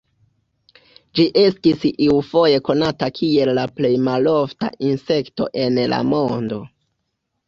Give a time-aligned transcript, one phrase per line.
[1.17, 6.59] Ĝi estis iufoje konata kiel la plej malofta insekto en la mondo.